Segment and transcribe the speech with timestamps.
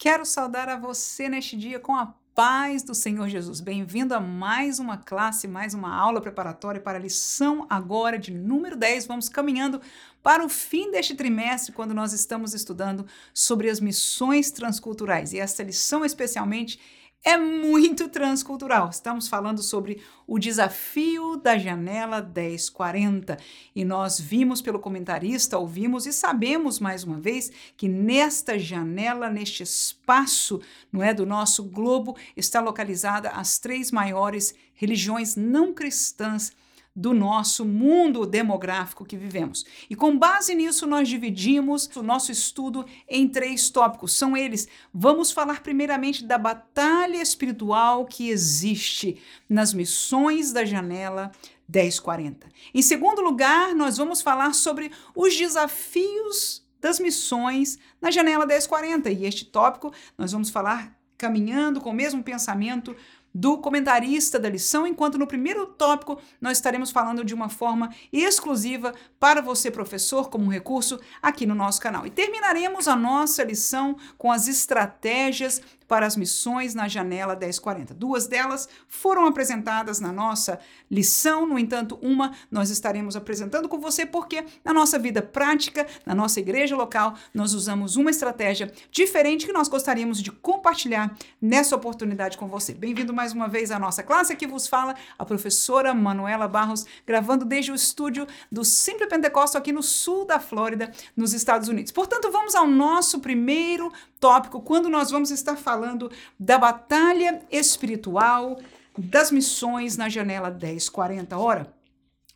[0.00, 3.60] Quero saudar a você neste dia com a paz do Senhor Jesus.
[3.60, 8.76] Bem-vindo a mais uma classe, mais uma aula preparatória para a lição agora de número
[8.76, 9.06] 10.
[9.06, 9.80] Vamos caminhando
[10.22, 15.32] para o fim deste trimestre, quando nós estamos estudando sobre as missões transculturais.
[15.32, 16.78] E esta lição, especialmente,
[17.24, 18.88] é muito transcultural.
[18.88, 23.36] Estamos falando sobre o desafio da janela 1040
[23.74, 29.62] e nós vimos pelo comentarista, ouvimos e sabemos mais uma vez que nesta janela, neste
[29.62, 30.60] espaço,
[30.92, 36.52] não é do nosso globo, está localizada as três maiores religiões não cristãs
[36.98, 39.64] do nosso mundo demográfico que vivemos.
[39.88, 44.16] E com base nisso, nós dividimos o nosso estudo em três tópicos.
[44.16, 51.30] São eles: vamos falar primeiramente da batalha espiritual que existe nas missões da janela
[51.72, 52.48] 1040.
[52.74, 59.08] Em segundo lugar, nós vamos falar sobre os desafios das missões na janela 1040.
[59.08, 62.96] E este tópico nós vamos falar caminhando com o mesmo pensamento
[63.38, 68.92] do comentarista da lição, enquanto no primeiro tópico nós estaremos falando de uma forma exclusiva
[69.20, 72.04] para você, professor, como um recurso aqui no nosso canal.
[72.04, 77.94] E terminaremos a nossa lição com as estratégias para as missões na janela 1040.
[77.94, 84.04] Duas delas foram apresentadas na nossa lição, no entanto, uma nós estaremos apresentando com você
[84.04, 89.52] porque na nossa vida prática, na nossa igreja local, nós usamos uma estratégia diferente que
[89.52, 92.74] nós gostaríamos de compartilhar nessa oportunidade com você.
[92.74, 94.32] Bem-vindo mais uma vez à nossa classe.
[94.32, 99.72] Aqui vos fala a professora Manuela Barros, gravando desde o estúdio do Simple Pentecostal aqui
[99.72, 101.92] no sul da Flórida, nos Estados Unidos.
[101.92, 108.58] Portanto, vamos ao nosso primeiro tópico, quando nós vamos estar falando da batalha espiritual
[108.96, 111.38] das missões na janela 1040.
[111.38, 111.72] Ora,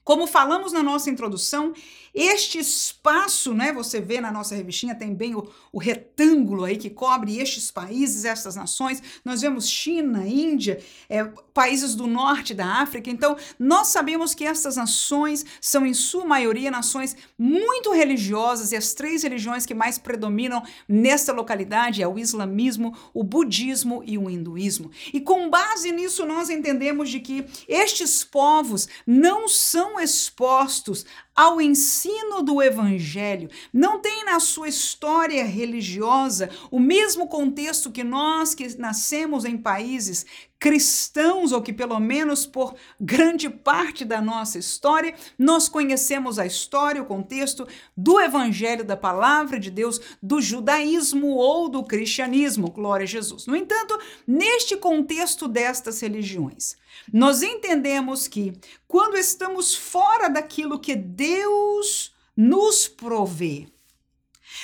[0.05, 1.73] como falamos na nossa introdução,
[2.15, 6.91] este espaço, né, você vê na nossa revistinha, tem bem o, o, retângulo aí que
[6.91, 9.03] cobre estes países, estas nações.
[9.25, 11.25] Nós vemos China, Índia, é,
[11.55, 13.09] países do norte da África.
[13.09, 18.93] Então, nós sabemos que estas nações são, em sua maioria, nações muito religiosas e as
[18.93, 24.91] três religiões que mais predominam nesta localidade é o islamismo, o budismo e o hinduísmo.
[25.15, 32.43] E com base nisso, nós entendemos de que estes povos não são expostos ao ensino
[32.43, 39.45] do evangelho, não tem na sua história religiosa o mesmo contexto que nós que nascemos
[39.45, 40.27] em países
[40.63, 47.03] cristãos, ou que pelo menos por grande parte da nossa história, nós conhecemos a história,
[47.03, 53.09] o contexto do evangelho da palavra de Deus, do judaísmo ou do cristianismo, glória a
[53.09, 53.45] Jesus.
[53.45, 56.77] No entanto, neste contexto destas religiões,
[57.13, 58.53] nós entendemos que
[58.87, 63.67] quando estamos fora daquilo que Deus nos provê,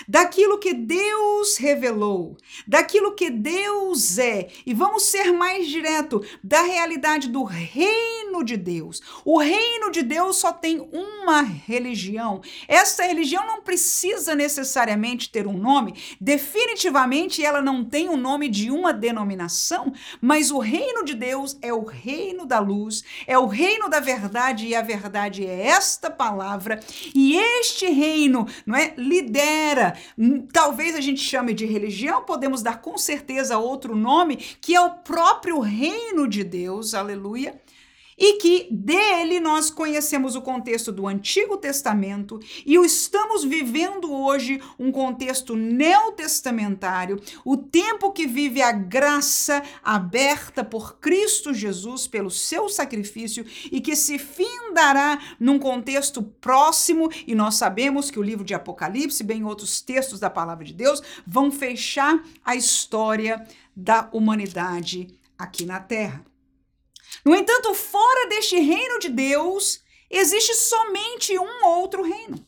[0.07, 2.37] daquilo que Deus revelou,
[2.67, 9.01] daquilo que Deus é, e vamos ser mais direto, da realidade do reino de Deus.
[9.25, 12.41] O reino de Deus só tem uma religião.
[12.67, 18.71] Essa religião não precisa necessariamente ter um nome, definitivamente ela não tem o nome de
[18.71, 23.89] uma denominação, mas o reino de Deus é o reino da luz, é o reino
[23.89, 26.81] da verdade e a verdade é esta palavra,
[27.15, 29.88] e este reino, não é, lidera
[30.19, 34.81] Hum, talvez a gente chame de religião, podemos dar com certeza outro nome, que é
[34.81, 37.55] o próprio reino de Deus, aleluia
[38.19, 44.91] e que dele nós conhecemos o contexto do Antigo Testamento e estamos vivendo hoje um
[44.91, 53.47] contexto neotestamentário, o tempo que vive a graça aberta por Cristo Jesus pelo seu sacrifício
[53.71, 59.23] e que se findará num contexto próximo e nós sabemos que o livro de Apocalipse,
[59.23, 63.47] bem outros textos da palavra de Deus, vão fechar a história
[63.77, 65.09] da humanidade
[65.39, 66.25] aqui na Terra.
[67.25, 72.47] No entanto, fora deste reino de Deus, existe somente um outro reino.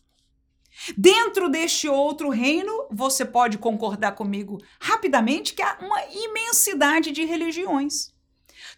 [0.96, 8.10] Dentro deste outro reino, você pode concordar comigo rapidamente que há uma imensidade de religiões.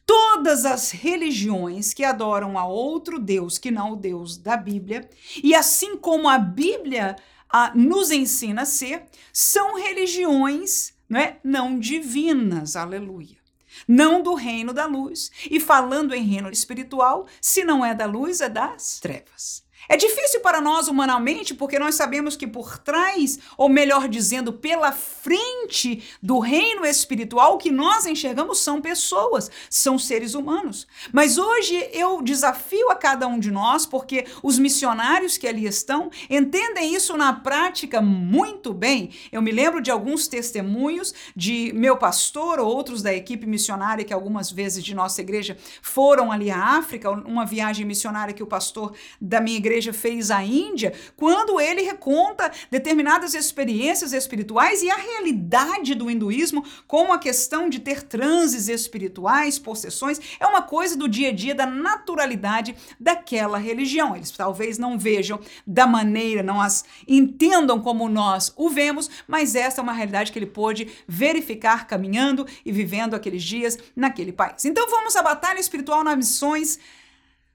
[0.04, 5.08] Todas as religiões que adoram a outro Deus que não o Deus da Bíblia,
[5.42, 7.14] e assim como a Bíblia
[7.48, 12.74] a, nos ensina a ser, são religiões não, é, não divinas.
[12.74, 13.41] Aleluia
[13.86, 15.30] não do reino da luz.
[15.50, 19.61] E falando em reino espiritual, se não é da luz, é das trevas.
[19.88, 24.92] É difícil para nós humanamente porque nós sabemos que por trás, ou melhor dizendo, pela
[24.92, 30.86] frente do reino espiritual, o que nós enxergamos são pessoas, são seres humanos.
[31.12, 36.10] Mas hoje eu desafio a cada um de nós, porque os missionários que ali estão
[36.30, 39.10] entendem isso na prática muito bem.
[39.32, 44.14] Eu me lembro de alguns testemunhos de meu pastor ou outros da equipe missionária que
[44.14, 48.94] algumas vezes de nossa igreja foram ali à África, uma viagem missionária que o pastor
[49.20, 54.96] da minha igreja igreja fez à Índia, quando ele reconta determinadas experiências espirituais e a
[54.96, 61.08] realidade do hinduísmo, como a questão de ter transes espirituais, possessões, é uma coisa do
[61.08, 64.14] dia a dia, da naturalidade daquela religião.
[64.14, 69.80] Eles talvez não vejam da maneira, não as entendam como nós o vemos, mas essa
[69.80, 74.64] é uma realidade que ele pôde verificar caminhando e vivendo aqueles dias naquele país.
[74.64, 76.78] Então vamos à batalha espiritual nas missões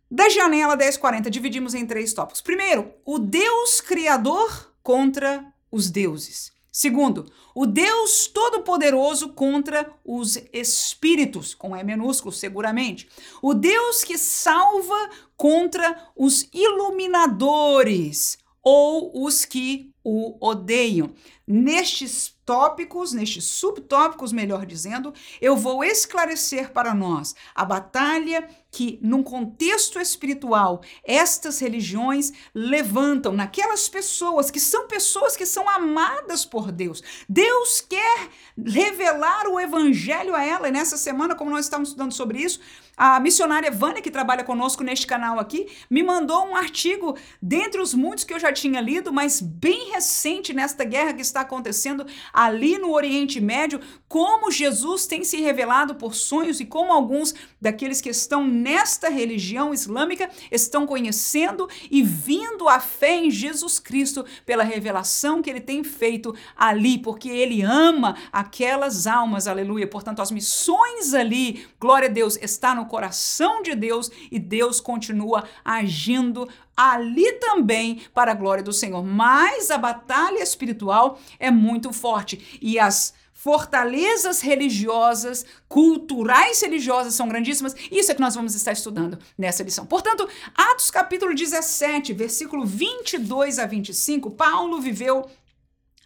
[0.10, 2.42] da janela 1040, dividimos em três tópicos.
[2.42, 6.52] Primeiro, o Deus Criador contra os deuses.
[6.72, 7.26] Segundo,
[7.56, 13.10] o Deus Todo-Poderoso contra os espíritos, com E minúsculo, seguramente.
[13.42, 21.10] O Deus que salva contra os iluminadores ou os que o odeiam.
[21.48, 29.22] Nestes tópicos, nestes subtópicos, melhor dizendo, eu vou esclarecer para nós a batalha que, num
[29.22, 37.04] contexto espiritual, estas religiões levantam naquelas pessoas que são pessoas que são amadas por Deus.
[37.28, 38.30] Deus quer
[38.66, 42.60] revelar o evangelho a ela, e nessa semana, como nós estamos estudando sobre isso,
[42.96, 47.94] a missionária Vânia, que trabalha conosco neste canal aqui, me mandou um artigo, dentre os
[47.94, 52.06] muitos que eu já tinha lido, mas bem recente nesta guerra que está acontecendo
[52.38, 58.00] ali no Oriente Médio, como Jesus tem se revelado por sonhos e como alguns daqueles
[58.00, 64.64] que estão nesta religião islâmica estão conhecendo e vindo à fé em Jesus Cristo pela
[64.64, 69.88] revelação que ele tem feito ali, porque ele ama aquelas almas, aleluia.
[69.88, 75.44] Portanto, as missões ali, glória a Deus, está no coração de Deus e Deus continua
[75.66, 76.48] agindo
[76.78, 79.04] ali também para a glória do Senhor.
[79.04, 82.27] Mas a batalha espiritual é muito forte
[82.62, 87.76] e as fortalezas religiosas, culturais religiosas são grandíssimas.
[87.92, 89.86] Isso é que nós vamos estar estudando nessa lição.
[89.86, 95.30] Portanto, Atos capítulo 17, versículo 22 a 25, Paulo viveu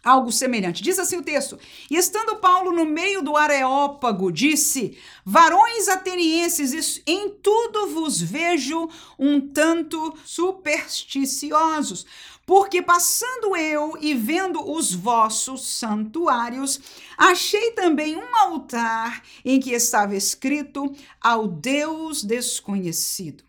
[0.02, 0.82] algo semelhante.
[0.82, 1.58] Diz assim o texto:
[1.90, 8.88] E estando Paulo no meio do Areópago, disse: Varões atenienses, em tudo vos vejo
[9.18, 12.04] um tanto supersticiosos.
[12.52, 16.78] Porque passando eu e vendo os vossos santuários,
[17.16, 23.42] achei também um altar em que estava escrito ao Deus desconhecido.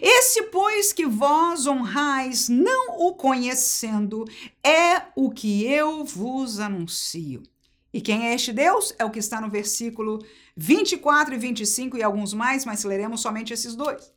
[0.00, 4.24] Esse, pois, que vós honrais, não o conhecendo,
[4.64, 7.42] é o que eu vos anuncio.
[7.92, 8.94] E quem é este Deus?
[8.98, 10.18] É o que está no versículo
[10.56, 14.10] 24 e 25 e alguns mais, mas leremos somente esses dois.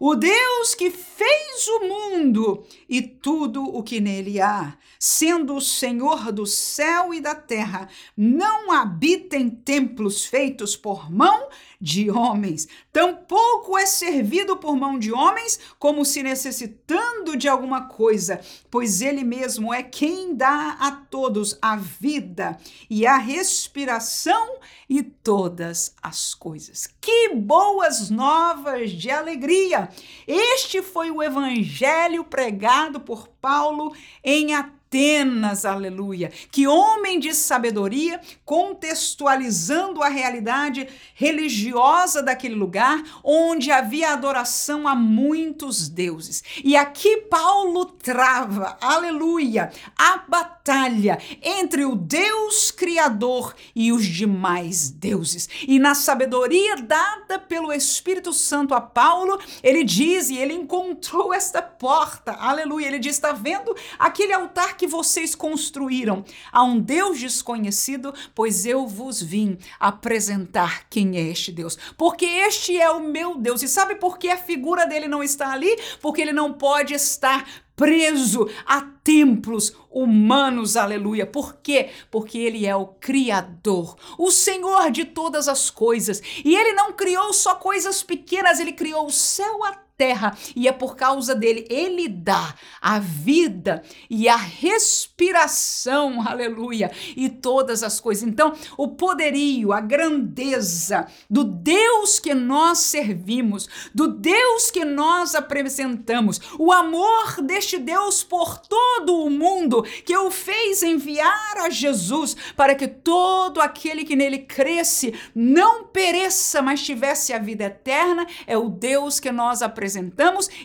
[0.00, 6.30] O Deus que fez o mundo e tudo o que nele há, sendo o Senhor
[6.30, 11.48] do céu e da terra, não habita em templos feitos por mão
[11.80, 18.40] de homens, tampouco é servido por mão de homens, como se necessitando de alguma coisa,
[18.70, 22.58] pois ele mesmo é quem dá a todos a vida
[22.90, 24.58] e a respiração
[24.88, 26.88] e todas as coisas.
[27.00, 29.88] Que boas novas de alegria!
[30.26, 33.94] Este foi o evangelho pregado por Paulo
[34.24, 36.32] em Atenas Atenas, aleluia.
[36.50, 45.90] Que homem de sabedoria, contextualizando a realidade religiosa daquele lugar, onde havia adoração a muitos
[45.90, 46.42] deuses.
[46.64, 55.50] E aqui Paulo trava, aleluia, a batalha entre o Deus Criador e os demais deuses.
[55.66, 61.60] E na sabedoria dada pelo Espírito Santo a Paulo, ele diz, e ele encontrou esta
[61.60, 62.86] porta, aleluia.
[62.86, 68.86] Ele diz: está vendo aquele altar que vocês construíram a um Deus desconhecido, pois eu
[68.86, 71.76] vos vim apresentar quem é este Deus.
[71.98, 73.62] Porque este é o meu Deus.
[73.62, 75.76] E sabe por que a figura dele não está ali?
[76.00, 77.46] Porque ele não pode estar
[77.78, 81.24] preso a templos humanos, aleluia.
[81.24, 81.90] Por quê?
[82.10, 86.20] Porque ele é o Criador, o Senhor de todas as coisas.
[86.44, 90.72] E ele não criou só coisas pequenas, ele criou o céu, a terra e é
[90.72, 91.66] por causa dele.
[91.68, 98.22] Ele dá a vida e a respiração, aleluia, e todas as coisas.
[98.22, 106.40] Então, o poderio, a grandeza do Deus que nós servimos, do Deus que nós apresentamos,
[106.58, 112.74] o amor deste Deus por todo o mundo que o fez enviar a Jesus para
[112.74, 118.68] que todo aquele que nele cresce não pereça, mas tivesse a vida eterna, é o
[118.68, 119.87] Deus que nós apresentamos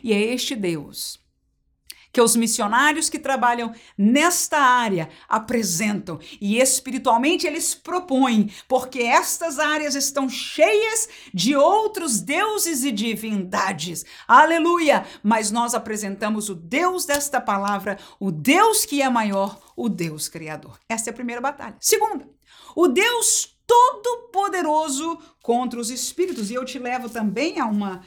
[0.04, 1.24] e é este Deus
[2.14, 9.96] que os missionários que trabalham nesta área apresentam e espiritualmente eles propõem, porque estas áreas
[9.96, 14.06] estão cheias de outros deuses e divindades.
[14.28, 15.06] Aleluia!
[15.24, 20.80] Mas nós apresentamos o Deus desta palavra, o Deus que é maior, o Deus criador.
[20.88, 21.76] Essa é a primeira batalha.
[21.80, 22.30] Segunda,
[22.76, 26.52] o Deus todo-poderoso contra os espíritos.
[26.52, 28.04] E eu te levo também a uma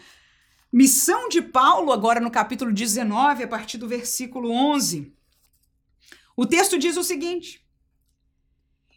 [0.76, 5.10] Missão de Paulo, agora no capítulo 19, a partir do versículo 11.
[6.36, 7.66] O texto diz o seguinte: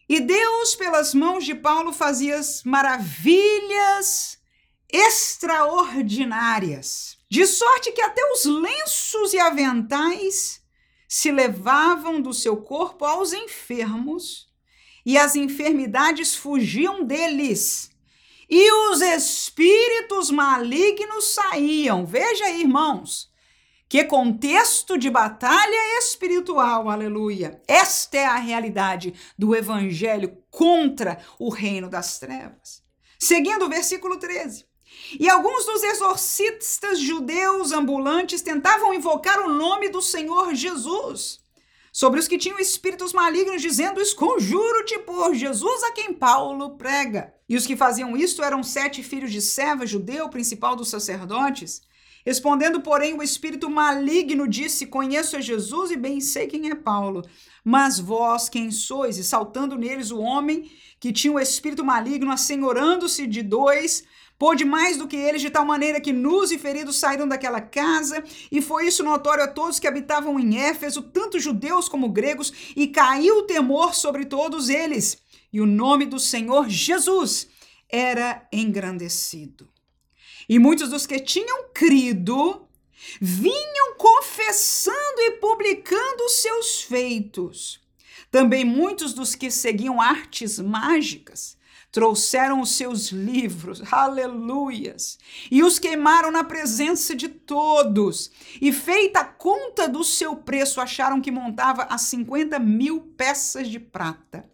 [0.10, 4.38] E Deus, pelas mãos de Paulo, fazia maravilhas
[4.92, 10.62] extraordinárias, de sorte que até os lenços e aventais
[11.08, 14.50] se levavam do seu corpo aos enfermos,
[15.06, 17.89] e as enfermidades fugiam deles
[18.50, 22.06] e os espíritos malignos saíam.
[22.06, 23.30] Veja aí, irmãos,
[23.88, 27.62] que contexto de batalha espiritual, aleluia.
[27.68, 32.84] Esta é a realidade do evangelho contra o reino das trevas.
[33.20, 34.66] Seguindo o versículo 13.
[35.20, 41.40] E alguns dos exorcistas judeus ambulantes tentavam invocar o nome do Senhor Jesus
[42.00, 47.34] sobre os que tinham espíritos malignos, dizendo: Esconjuro-te por Jesus a quem Paulo prega.
[47.50, 51.82] E os que faziam isto eram sete filhos de Seva, judeu, principal dos sacerdotes.
[52.26, 57.22] Respondendo, porém, o espírito maligno disse: Conheço a Jesus e bem sei quem é Paulo.
[57.66, 59.18] Mas vós quem sois?
[59.18, 64.06] E saltando neles o homem que tinha o espírito maligno, assenhorando-se de dois,
[64.40, 68.24] Pôde mais do que eles, de tal maneira que nus e feridos saíram daquela casa,
[68.50, 72.88] e foi isso notório a todos que habitavam em Éfeso, tanto judeus como gregos, e
[72.88, 75.22] caiu o temor sobre todos eles.
[75.52, 77.50] E o nome do Senhor Jesus
[77.90, 79.68] era engrandecido.
[80.48, 82.66] E muitos dos que tinham crido
[83.20, 87.82] vinham confessando e publicando seus feitos.
[88.32, 91.59] Também muitos dos que seguiam artes mágicas
[91.92, 95.20] trouxeram os seus livros, aleluias,
[95.50, 98.30] e os queimaram na presença de todos.
[98.62, 103.80] E feita a conta do seu preço, acharam que montava a 50 mil peças de
[103.80, 104.48] prata.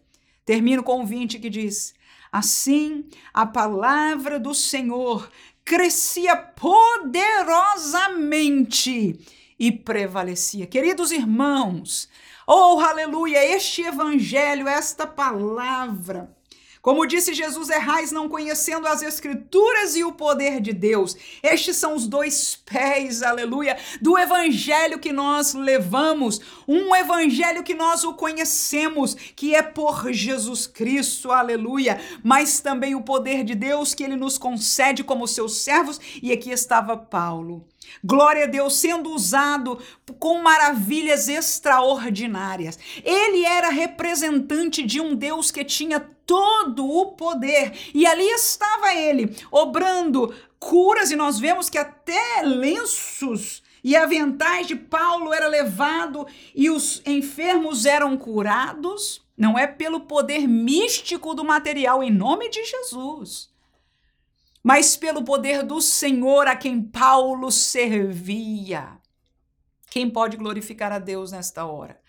[0.44, 1.92] Termino com o 20 que diz:
[2.32, 5.28] Assim a palavra do Senhor
[5.64, 9.20] crescia poderosamente
[9.58, 10.66] e prevalecia.
[10.66, 12.08] Queridos irmãos,
[12.46, 16.35] oh aleluia, este evangelho, esta palavra
[16.86, 21.16] como disse Jesus, errais não conhecendo as Escrituras e o poder de Deus.
[21.42, 28.04] Estes são os dois pés, aleluia, do evangelho que nós levamos, um evangelho que nós
[28.04, 34.04] o conhecemos, que é por Jesus Cristo, aleluia, mas também o poder de Deus que
[34.04, 37.66] ele nos concede como seus servos, e aqui estava Paulo.
[38.04, 39.80] Glória a Deus, sendo usado
[40.20, 42.78] com maravilhas extraordinárias.
[43.04, 47.72] Ele era representante de um Deus que tinha todo o poder.
[47.94, 54.74] E ali estava ele, obrando curas, e nós vemos que até lenços e aventais de
[54.74, 59.24] Paulo era levado e os enfermos eram curados.
[59.38, 63.54] Não é pelo poder místico do material, em nome de Jesus
[64.66, 68.98] mas pelo poder do Senhor a quem Paulo servia.
[69.88, 72.00] Quem pode glorificar a Deus nesta hora?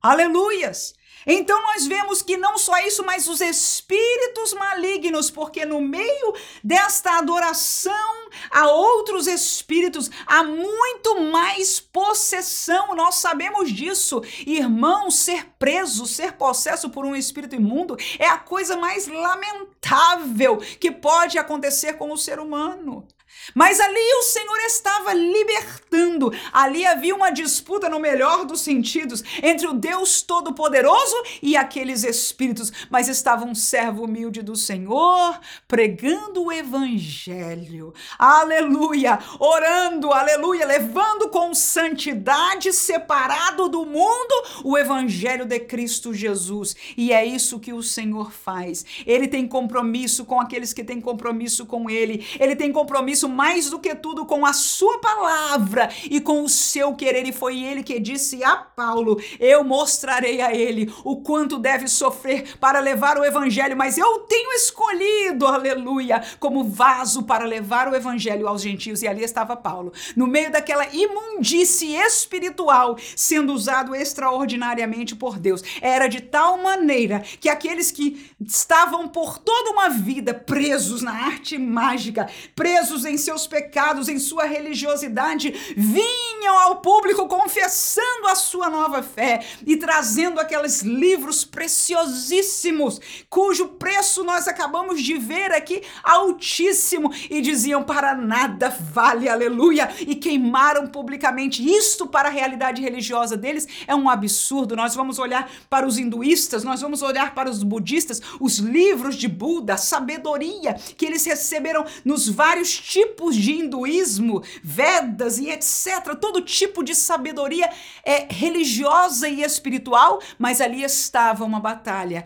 [0.00, 0.94] Aleluias!
[1.26, 7.18] Então nós vemos que não só isso, mas os espíritos malignos, porque no meio desta
[7.18, 12.94] adoração a outros espíritos há muito mais possessão.
[12.94, 14.22] Nós sabemos disso.
[14.46, 20.90] Irmão, ser preso, ser possesso por um espírito imundo é a coisa mais lamentável que
[20.90, 23.06] pode acontecer com o ser humano.
[23.54, 26.32] Mas ali o Senhor estava libertando.
[26.52, 32.04] Ali havia uma disputa, no melhor dos sentidos, entre o Deus Todo-Poderoso poderoso e aqueles
[32.04, 37.94] espíritos, mas estava um servo humilde do Senhor pregando o evangelho.
[38.18, 39.18] Aleluia!
[39.38, 46.76] Orando, aleluia, levando com santidade separado do mundo o evangelho de Cristo Jesus.
[46.96, 48.84] E é isso que o Senhor faz.
[49.06, 52.26] Ele tem compromisso com aqueles que têm compromisso com ele.
[52.38, 56.94] Ele tem compromisso mais do que tudo com a sua palavra e com o seu
[56.94, 57.26] querer.
[57.26, 62.58] E foi ele que disse a Paulo: Eu mostrarei a ele o quanto deve sofrer
[62.58, 68.48] para levar o evangelho, mas eu tenho escolhido, aleluia, como vaso para levar o evangelho
[68.48, 69.02] aos gentios.
[69.02, 75.62] E ali estava Paulo, no meio daquela imundície espiritual, sendo usado extraordinariamente por Deus.
[75.80, 81.58] Era de tal maneira que aqueles que estavam por toda uma vida presos na arte
[81.58, 89.02] mágica, presos em seus pecados, em sua religiosidade, vinham ao público confessando a sua nova
[89.02, 97.40] fé e trazendo aqueles livros preciosíssimos, cujo preço nós acabamos de ver aqui altíssimo, e
[97.40, 101.68] diziam: para nada vale, aleluia, e queimaram publicamente.
[101.68, 104.76] Isto para a realidade religiosa deles é um absurdo.
[104.76, 109.28] Nós vamos olhar para os hinduístas, nós vamos olhar para os budistas, os livros de
[109.28, 116.16] Buda, a sabedoria que eles receberam nos vários tipos de hinduísmo, Vedas e etc.
[116.20, 117.70] Todo tipo de sabedoria
[118.04, 122.24] é religiosa e espiritual, mas ali estava uma batalha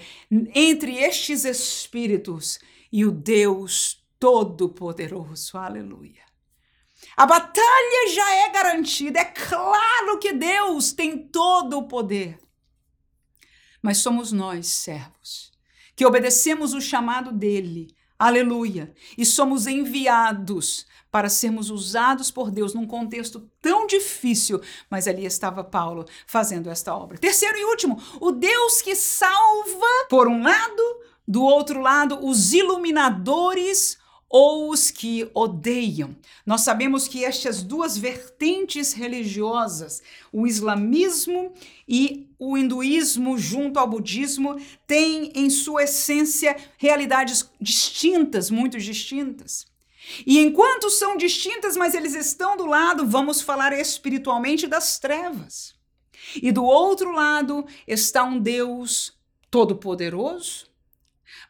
[0.54, 2.58] entre estes espíritos
[2.92, 5.58] e o Deus Todo-Poderoso.
[5.58, 6.24] Aleluia.
[7.16, 9.20] A batalha já é garantida.
[9.20, 12.38] É claro que Deus tem todo o poder.
[13.82, 15.52] Mas somos nós, servos,
[15.94, 17.94] que obedecemos o chamado dele.
[18.24, 18.90] Aleluia.
[19.18, 25.62] E somos enviados para sermos usados por Deus num contexto tão difícil, mas ali estava
[25.62, 27.18] Paulo fazendo esta obra.
[27.18, 30.82] Terceiro e último, o Deus que salva, por um lado,
[31.28, 36.16] do outro lado, os iluminadores ou os que odeiam.
[36.44, 40.02] Nós sabemos que estas duas vertentes religiosas,
[40.32, 41.52] o islamismo
[41.86, 49.66] e o hinduísmo junto ao budismo, têm em sua essência realidades distintas, muito distintas.
[50.26, 55.74] E enquanto são distintas, mas eles estão do lado, vamos falar espiritualmente das trevas.
[56.42, 59.12] E do outro lado está um Deus
[59.50, 60.66] todo-poderoso,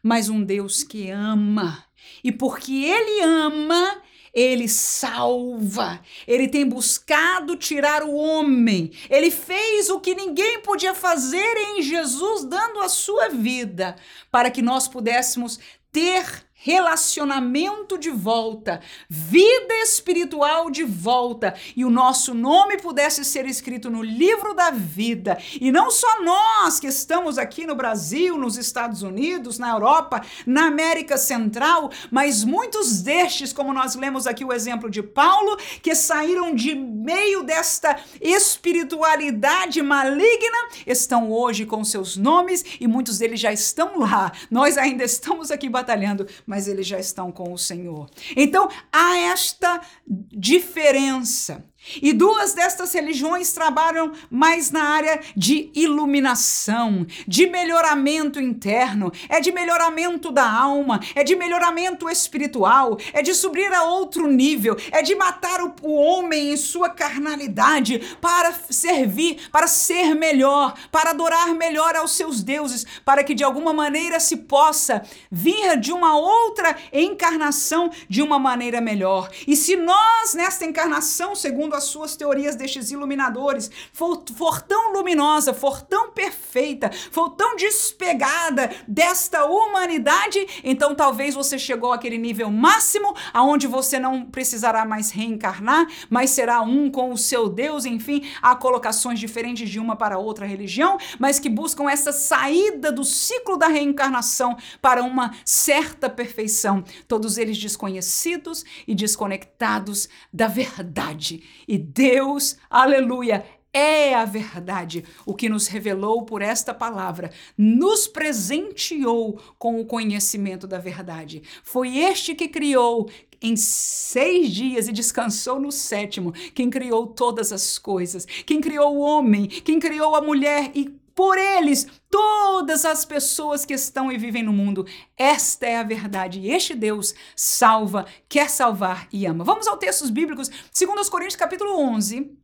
[0.01, 1.83] mas um Deus que ama.
[2.23, 4.01] E porque ele ama,
[4.33, 11.55] ele salva, ele tem buscado tirar o homem, ele fez o que ninguém podia fazer
[11.57, 13.95] em Jesus, dando a sua vida,
[14.29, 15.57] para que nós pudéssemos
[15.91, 23.87] ter relacionamento de volta, vida espiritual de volta e o nosso nome pudesse ser escrito
[23.87, 25.37] no livro da vida.
[25.61, 30.65] E não só nós que estamos aqui no Brasil, nos Estados Unidos, na Europa, na
[30.65, 36.55] América Central, mas muitos destes, como nós lemos aqui o exemplo de Paulo, que saíram
[36.55, 43.99] de meio desta espiritualidade maligna, estão hoje com seus nomes e muitos deles já estão
[43.99, 44.31] lá.
[44.49, 48.09] Nós ainda estamos aqui batalhando, mas mas eles já estão com o Senhor.
[48.33, 51.65] Então há esta diferença.
[52.01, 59.51] E duas destas religiões trabalham mais na área de iluminação, de melhoramento interno, é de
[59.51, 65.15] melhoramento da alma, é de melhoramento espiritual, é de subir a outro nível, é de
[65.15, 71.95] matar o, o homem em sua carnalidade para servir, para ser melhor, para adorar melhor
[71.95, 77.91] aos seus deuses, para que de alguma maneira se possa vir de uma outra encarnação
[78.09, 79.29] de uma maneira melhor.
[79.47, 85.53] E se nós, nesta encarnação, segundo as suas teorias destes iluminadores for, for tão luminosa,
[85.53, 93.15] for tão perfeita, for tão despegada desta humanidade, então talvez você chegou àquele nível máximo
[93.33, 98.55] aonde você não precisará mais reencarnar, mas será um com o seu Deus, enfim, há
[98.55, 103.67] colocações diferentes de uma para outra religião, mas que buscam essa saída do ciclo da
[103.67, 111.43] reencarnação para uma certa perfeição, todos eles desconhecidos e desconectados da verdade.
[111.67, 119.37] E Deus, aleluia, é a verdade, o que nos revelou por esta palavra, nos presenteou
[119.59, 121.43] com o conhecimento da verdade.
[121.61, 123.09] Foi este que criou
[123.41, 129.01] em seis dias e descansou no sétimo, quem criou todas as coisas, quem criou o
[129.01, 134.43] homem, quem criou a mulher e por eles todas as pessoas que estão e vivem
[134.43, 134.85] no mundo.
[135.17, 136.47] Esta é a verdade.
[136.47, 139.45] Este Deus salva, quer salvar e ama.
[139.45, 140.49] Vamos aos textos bíblicos.
[140.49, 142.37] 2 Coríntios capítulo 11,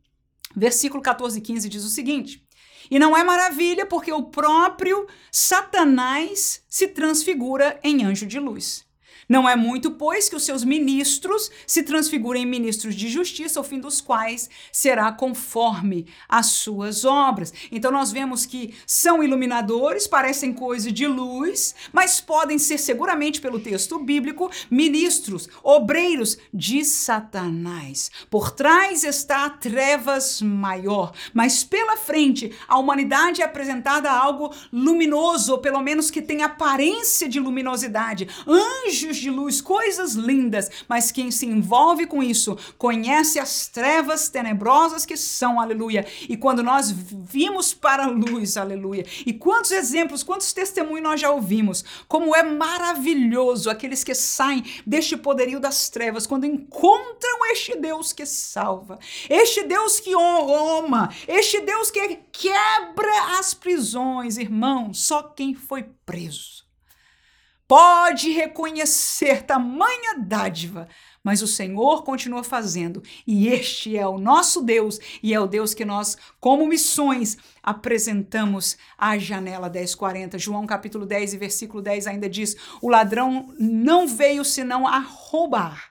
[0.56, 2.42] versículo 14 e 15 diz o seguinte:
[2.90, 8.90] E não é maravilha porque o próprio Satanás se transfigura em anjo de luz.
[9.32, 13.64] Não é muito, pois, que os seus ministros se transfigurem em ministros de justiça, o
[13.64, 17.50] fim dos quais será conforme as suas obras.
[17.72, 23.58] Então nós vemos que são iluminadores, parecem coisa de luz, mas podem ser seguramente pelo
[23.58, 28.10] texto bíblico ministros, obreiros de Satanás.
[28.28, 35.52] Por trás está a trevas maior, mas pela frente a humanidade é apresentada algo luminoso,
[35.52, 38.28] ou pelo menos que tem aparência de luminosidade.
[38.46, 45.06] Anjos de luz, coisas lindas, mas quem se envolve com isso conhece as trevas tenebrosas
[45.06, 46.06] que são, aleluia.
[46.28, 51.30] E quando nós vimos para a luz, aleluia, e quantos exemplos, quantos testemunhos nós já
[51.30, 58.12] ouvimos, como é maravilhoso aqueles que saem deste poderio das trevas, quando encontram este Deus
[58.12, 58.98] que salva,
[59.30, 66.61] este Deus que ama, este Deus que quebra as prisões, irmão, só quem foi preso
[67.72, 70.86] pode reconhecer tamanha dádiva,
[71.24, 75.72] mas o Senhor continua fazendo, e este é o nosso Deus, e é o Deus
[75.72, 80.38] que nós, como missões, apresentamos à janela 1040.
[80.38, 85.88] João capítulo 10 e versículo 10 ainda diz: O ladrão não veio senão a roubar,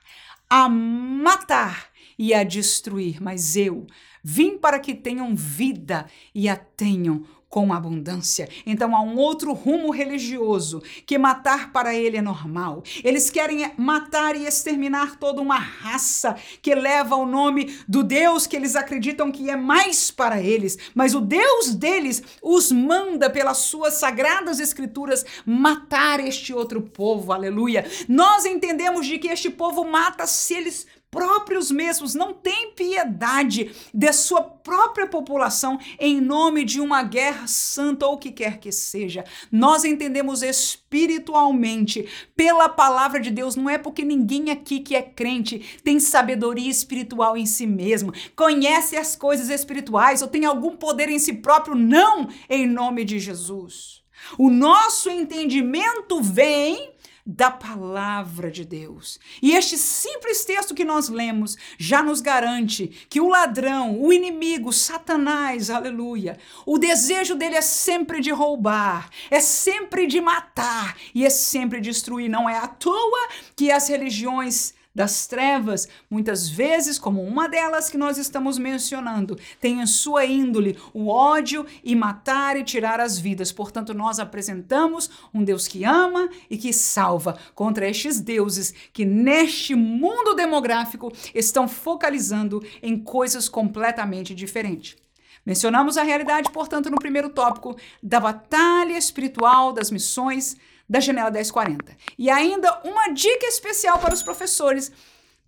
[0.48, 3.88] a matar e a destruir, mas eu
[4.22, 8.48] vim para que tenham vida e a tenham com abundância.
[8.64, 12.82] Então há um outro rumo religioso que matar para ele é normal.
[13.04, 18.56] Eles querem matar e exterminar toda uma raça que leva o nome do Deus que
[18.56, 23.94] eles acreditam que é mais para eles, mas o Deus deles os manda pelas suas
[23.94, 27.34] sagradas escrituras matar este outro povo.
[27.34, 27.84] Aleluia.
[28.08, 34.12] Nós entendemos de que este povo mata se eles próprios mesmos não têm piedade de
[34.14, 39.22] sua própria população em nome de uma guerra santa ou o que quer que seja.
[39.50, 45.78] Nós entendemos espiritualmente pela palavra de Deus, não é porque ninguém aqui que é crente
[45.84, 51.18] tem sabedoria espiritual em si mesmo, conhece as coisas espirituais ou tem algum poder em
[51.18, 54.00] si próprio, não, em nome de Jesus.
[54.38, 56.90] O nosso entendimento vem
[57.24, 59.18] da palavra de Deus.
[59.40, 64.72] E este simples texto que nós lemos já nos garante que o ladrão, o inimigo,
[64.72, 71.30] Satanás, aleluia, o desejo dele é sempre de roubar, é sempre de matar e é
[71.30, 72.28] sempre destruir.
[72.28, 77.96] Não é à toa que as religiões das trevas, muitas vezes, como uma delas que
[77.96, 83.50] nós estamos mencionando, tem em sua índole o ódio e matar e tirar as vidas.
[83.50, 89.74] Portanto, nós apresentamos um Deus que ama e que salva contra estes deuses que neste
[89.74, 94.96] mundo demográfico estão focalizando em coisas completamente diferentes.
[95.44, 100.56] Mencionamos a realidade, portanto, no primeiro tópico da batalha espiritual das missões
[100.92, 101.96] da janela 1040.
[102.18, 104.92] E ainda uma dica especial para os professores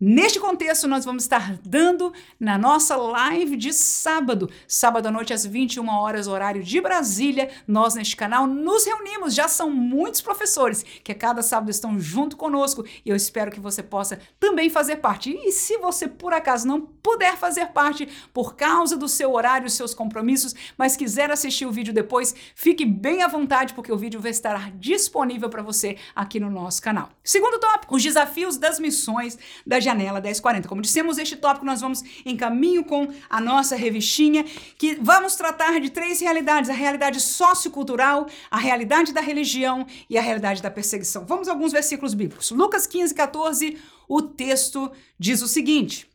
[0.00, 5.46] Neste contexto, nós vamos estar dando na nossa live de sábado, sábado à noite às
[5.46, 7.48] 21 horas, horário de Brasília.
[7.64, 12.37] Nós neste canal nos reunimos, já são muitos professores que a cada sábado estão junto
[12.37, 15.30] conosco e eu espero que você possa também fazer parte.
[15.30, 19.94] E se você por acaso não puder fazer parte por causa do seu horário, seus
[19.94, 24.33] compromissos, mas quiser assistir o vídeo depois, fique bem à vontade porque o vídeo vai
[24.33, 27.11] estar disponível para você aqui no nosso canal.
[27.22, 30.68] Segundo tópico, os desafios das missões da Janela 1040.
[30.68, 34.44] Como dissemos, este tópico nós vamos em caminho com a nossa revistinha,
[34.79, 40.23] que vamos tratar de três realidades: a realidade sociocultural, a realidade da religião e a
[40.23, 41.25] realidade da perseguição.
[41.25, 42.51] Vamos a alguns versículos bíblicos.
[42.51, 46.11] Lucas 15, 14, o texto diz o seguinte: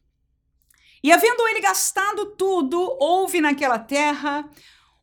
[1.04, 4.50] E havendo ele gastado tudo, houve naquela terra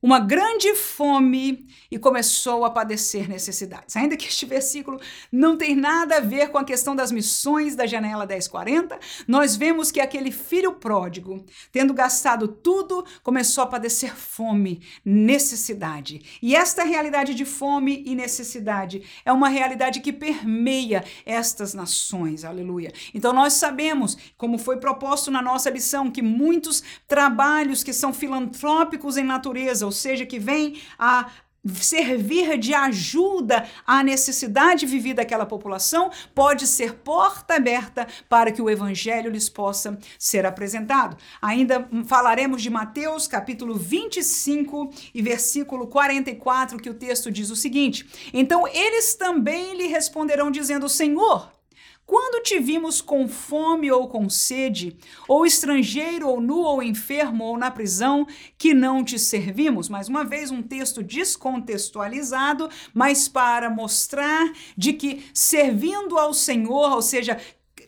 [0.03, 3.97] uma grande fome e começou a padecer necessidades.
[3.97, 5.01] Ainda que este versículo
[5.33, 9.91] não tem nada a ver com a questão das missões da janela 1040, nós vemos
[9.91, 16.39] que aquele filho pródigo, tendo gastado tudo, começou a padecer fome, necessidade.
[16.43, 22.45] E esta realidade de fome e necessidade é uma realidade que permeia estas nações.
[22.45, 22.93] Aleluia.
[23.15, 29.17] Então nós sabemos, como foi proposto na nossa lição, que muitos trabalhos que são filantrópicos
[29.17, 31.31] em natureza, ou seja, que vem a
[31.75, 38.71] servir de ajuda à necessidade vivida daquela população, pode ser porta aberta para que o
[38.71, 41.17] evangelho lhes possa ser apresentado.
[41.41, 48.07] Ainda falaremos de Mateus, capítulo 25 e versículo 44, que o texto diz o seguinte:
[48.33, 51.56] Então eles também lhe responderão dizendo: Senhor,
[52.07, 57.59] quando te vimos com fome ou com sede, ou estrangeiro, ou nu, ou enfermo, ou
[57.59, 59.89] na prisão, que não te servimos?
[59.89, 67.03] Mais uma vez, um texto descontextualizado, mas para mostrar de que servindo ao Senhor, ou
[67.03, 67.41] seja,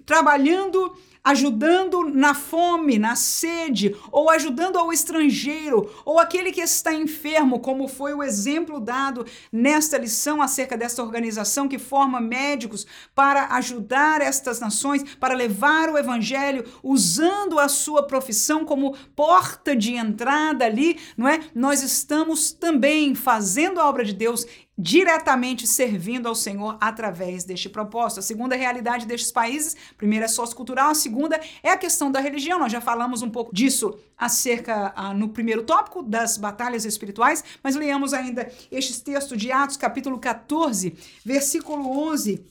[0.04, 0.96] trabalhando
[1.29, 7.87] ajudando na fome, na sede, ou ajudando ao estrangeiro, ou aquele que está enfermo, como
[7.87, 14.59] foi o exemplo dado nesta lição acerca desta organização que forma médicos para ajudar estas
[14.59, 21.29] nações, para levar o evangelho, usando a sua profissão como porta de entrada ali, não
[21.29, 21.41] é?
[21.55, 24.47] Nós estamos também fazendo a obra de Deus
[24.79, 28.21] diretamente servindo ao Senhor através deste propósito.
[28.21, 32.61] A segunda realidade destes países, primeira é sociocultural, a segunda é a questão da religião.
[32.61, 37.75] Nós já falamos um pouco disso acerca ah, no primeiro tópico das batalhas espirituais, mas
[37.75, 42.47] leamos ainda este texto de Atos, capítulo 14, versículo 11.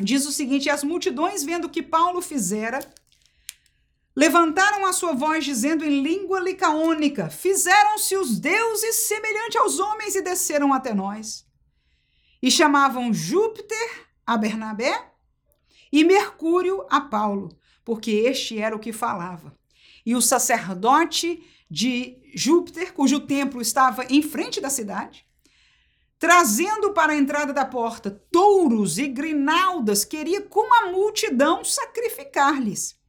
[0.00, 2.80] Diz o seguinte: As multidões, vendo o que Paulo fizera,
[4.14, 10.20] Levantaram a sua voz dizendo em língua licaônica: Fizeram-se os deuses semelhante aos homens e
[10.20, 11.46] desceram até nós
[12.42, 15.12] e chamavam Júpiter a Bernabé
[15.92, 19.56] e Mercúrio a Paulo, porque este era o que falava.
[20.04, 25.24] E o sacerdote de Júpiter, cujo templo estava em frente da cidade,
[26.18, 33.00] trazendo para a entrada da porta touros e grinaldas, queria com a multidão sacrificar-lhes.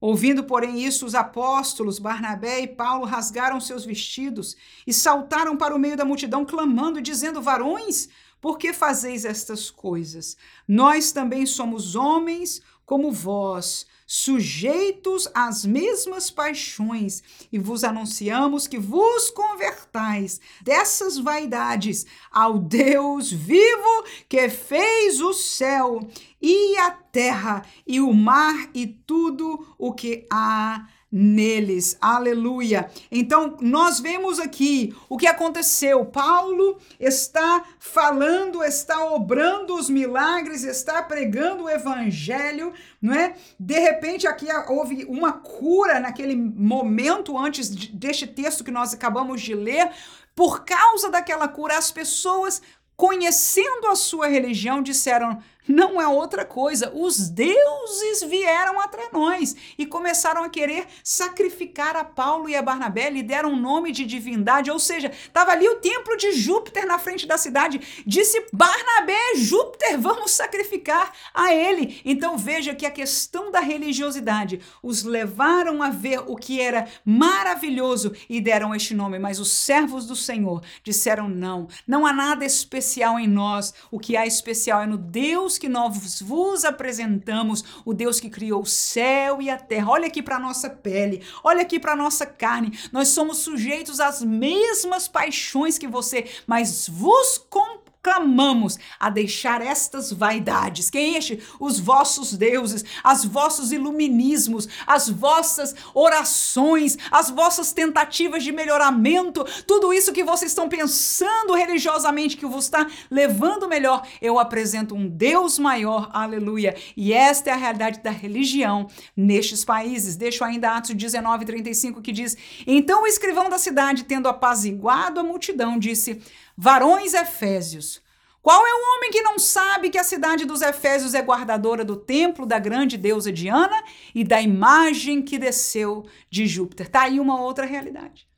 [0.00, 5.78] Ouvindo, porém, isso, os apóstolos Barnabé e Paulo rasgaram seus vestidos e saltaram para o
[5.78, 8.08] meio da multidão, clamando dizendo: Varões,
[8.40, 10.36] por que fazeis estas coisas?
[10.66, 17.22] Nós também somos homens como vós, sujeitos às mesmas paixões,
[17.52, 26.00] e vos anunciamos que vos convertais dessas vaidades ao Deus vivo que fez o céu
[26.42, 31.96] e a terra e o mar e tudo o que há neles.
[32.00, 32.88] Aleluia.
[33.10, 36.04] Então, nós vemos aqui o que aconteceu.
[36.04, 43.34] Paulo está falando, está obrando os milagres, está pregando o evangelho, não é?
[43.58, 49.54] De repente aqui houve uma cura naquele momento antes deste texto que nós acabamos de
[49.54, 49.90] ler.
[50.34, 52.62] Por causa daquela cura, as pessoas
[52.96, 56.92] conhecendo a sua religião disseram: não é outra coisa.
[56.94, 63.08] Os deuses vieram atrás nós e começaram a querer sacrificar a Paulo e a Barnabé,
[63.08, 66.98] lhe deram um nome de divindade, ou seja, estava ali o templo de Júpiter na
[66.98, 67.80] frente da cidade.
[68.06, 72.00] Disse Barnabé, Júpiter, vamos sacrificar a ele.
[72.04, 78.12] Então veja que a questão da religiosidade os levaram a ver o que era maravilhoso
[78.28, 83.18] e deram este nome, mas os servos do Senhor disseram não, não há nada especial
[83.18, 88.18] em nós, o que há especial é no Deus que nós vos apresentamos, o Deus
[88.18, 89.90] que criou o céu e a terra.
[89.90, 92.76] Olha aqui para nossa pele, olha aqui para nossa carne.
[92.90, 100.12] Nós somos sujeitos às mesmas paixões que você, mas vos com clamamos a deixar estas
[100.12, 100.90] vaidades.
[100.90, 108.52] Quem enche os vossos deuses, as vossos iluminismos, as vossas orações, as vossas tentativas de
[108.52, 114.94] melhoramento, tudo isso que vocês estão pensando religiosamente que vos está levando melhor, eu apresento
[114.94, 116.76] um Deus maior, aleluia.
[116.96, 120.16] E esta é a realidade da religião nestes países.
[120.16, 122.36] Deixo ainda Atos 19, 35 que diz:
[122.66, 126.20] Então o escrivão da cidade, tendo apaziguado a multidão, disse:
[126.62, 128.02] Varões Efésios,
[128.42, 131.96] qual é o homem que não sabe que a cidade dos Efésios é guardadora do
[131.96, 133.82] templo da grande deusa Diana
[134.14, 136.86] e da imagem que desceu de Júpiter?
[136.86, 138.28] Tá aí uma outra realidade.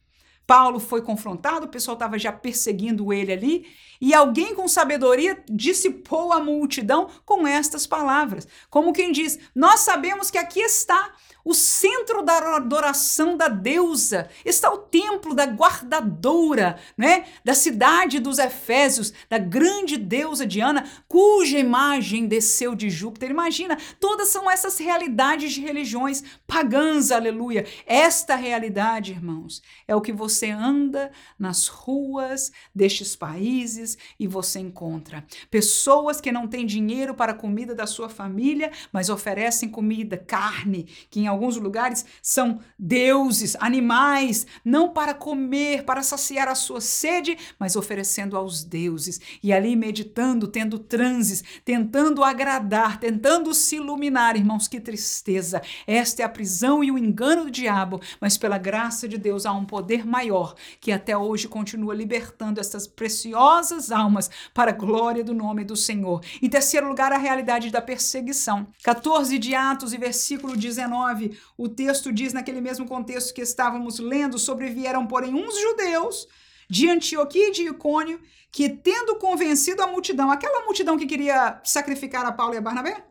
[0.47, 3.67] Paulo foi confrontado, o pessoal estava já perseguindo ele ali,
[4.01, 8.47] e alguém com sabedoria dissipou a multidão com estas palavras.
[8.71, 11.13] Como quem diz: Nós sabemos que aqui está
[11.45, 17.27] o centro da adoração da deusa, está o templo da guardadora, né?
[17.45, 23.31] da cidade dos Efésios, da grande deusa Diana, cuja imagem desceu de Júpiter.
[23.31, 27.67] Imagina, todas são essas realidades de religiões pagãs, aleluia.
[27.87, 35.25] Esta realidade, irmãos, é o que você anda nas ruas destes países e você encontra
[35.51, 40.85] pessoas que não têm dinheiro para a comida da sua família, mas oferecem comida, carne,
[41.11, 47.37] que em alguns lugares, são deuses, animais, não para comer, para saciar a sua sede,
[47.59, 49.21] mas oferecendo aos deuses.
[49.43, 54.37] E ali meditando, tendo transes, tentando agradar, tentando se iluminar.
[54.37, 55.63] Irmãos, que tristeza!
[55.87, 59.53] Esta é a prisão e o engano do diabo, mas pela graça de Deus há
[59.53, 65.35] um poder maior que até hoje continua libertando essas preciosas almas para a glória do
[65.35, 66.21] nome do Senhor.
[66.41, 68.67] Em terceiro lugar, a realidade da perseguição.
[68.83, 71.22] 14 de Atos e versículo 19,
[71.57, 76.27] o texto diz, naquele mesmo contexto que estávamos lendo, sobrevieram, porém, uns judeus
[76.69, 82.25] de Antioquia e de Icônio, que, tendo convencido a multidão, aquela multidão que queria sacrificar
[82.25, 83.05] a Paulo e a Barnabé,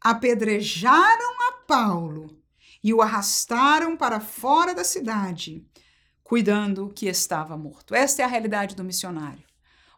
[0.00, 2.38] apedrejaram a Paulo
[2.82, 5.66] e o arrastaram para fora da cidade,
[6.22, 7.94] cuidando que estava morto.
[7.94, 9.45] Esta é a realidade do missionário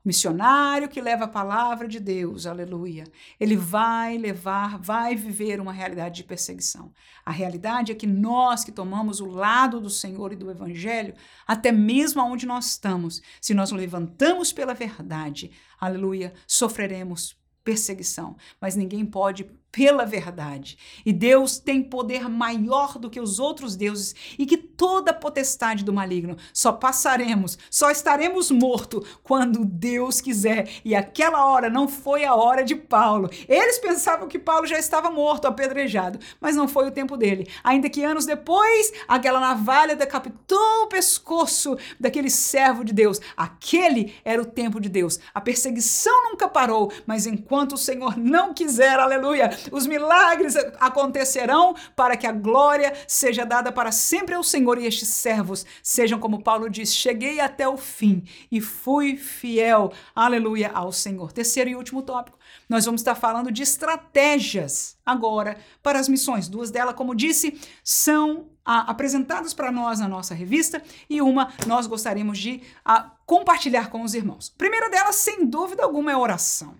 [0.04, 3.04] missionário que leva a palavra de Deus, aleluia,
[3.38, 6.92] ele vai levar, vai viver uma realidade de perseguição.
[7.24, 11.14] A realidade é que nós que tomamos o lado do Senhor e do Evangelho,
[11.46, 19.04] até mesmo onde nós estamos, se nós levantamos pela verdade, aleluia, sofreremos perseguição, mas ninguém
[19.04, 20.78] pode pela verdade.
[21.04, 25.92] E Deus tem poder maior do que os outros deuses e que toda potestade do
[25.92, 30.68] maligno só passaremos, só estaremos mortos quando Deus quiser.
[30.85, 33.28] E aquela hora não foi a hora de Paulo.
[33.48, 37.48] Eles pensavam que Paulo já estava morto, apedrejado, mas não foi o tempo dele.
[37.62, 43.20] Ainda que anos depois, aquela navalha decapitou o pescoço daquele servo de Deus.
[43.37, 45.18] Aquele era o tempo de Deus.
[45.35, 52.16] A perseguição nunca parou, mas enquanto o Senhor não quiser, aleluia, os milagres acontecerão para
[52.16, 56.68] que a glória seja dada para sempre ao Senhor e estes servos sejam como Paulo
[56.68, 61.32] diz: cheguei até o fim e fui fiel, aleluia, ao Senhor.
[61.32, 66.48] Terceiro e último tópico, nós vamos estar falando de estratégias agora para as missões.
[66.48, 71.86] Duas delas, como disse, são ah, apresentadas para nós na nossa revista e uma nós
[71.86, 74.52] gostaríamos de ah, compartilhar com os irmãos.
[74.54, 76.74] A primeira delas, sem dúvida alguma, é oração.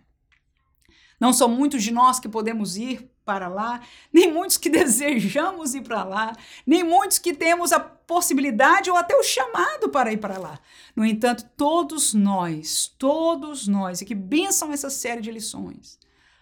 [1.21, 3.81] Não são muitos de nós que podemos ir para lá,
[4.13, 9.15] nem muitos que desejamos ir para lá, nem muitos que temos a possibilidade ou até
[9.17, 10.59] o chamado para ir para lá.
[10.97, 15.99] No entanto, todos nós, todos nós, e que benção essa série de lições.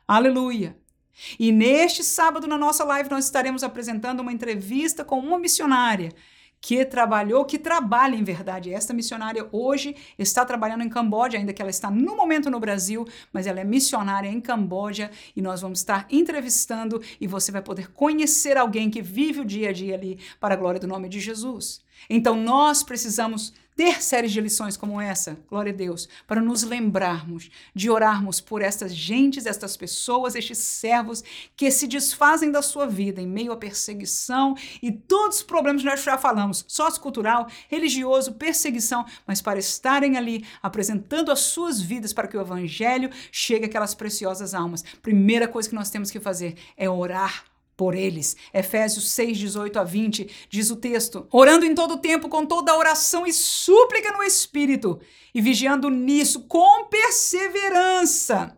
[0.07, 0.77] Aleluia!
[1.39, 6.13] E neste sábado, na nossa live, nós estaremos apresentando uma entrevista com uma missionária
[6.61, 8.73] que trabalhou, que trabalha em verdade.
[8.73, 13.07] Esta missionária hoje está trabalhando em Camboja, ainda que ela está no momento no Brasil,
[13.33, 17.93] mas ela é missionária em Camboja e nós vamos estar entrevistando e você vai poder
[17.93, 21.21] conhecer alguém que vive o dia a dia ali para a glória do nome de
[21.21, 21.85] Jesus.
[22.11, 27.51] Então nós precisamos ter séries de lições como essa, glória a Deus, para nos lembrarmos
[27.75, 31.23] de orarmos por estas gentes, estas pessoas, estes servos
[31.55, 35.89] que se desfazem da sua vida em meio à perseguição e todos os problemas que
[35.89, 42.27] nós já falamos, sociocultural, religioso, perseguição, mas para estarem ali apresentando as suas vidas para
[42.27, 44.83] que o evangelho chegue àquelas preciosas almas.
[45.03, 47.45] Primeira coisa que nós temos que fazer é orar
[47.77, 48.37] por eles.
[48.53, 53.27] Efésios 6, 18 a 20 diz o texto: orando em todo tempo com toda oração
[53.27, 54.99] e súplica no Espírito,
[55.35, 58.57] e vigiando nisso com perseverança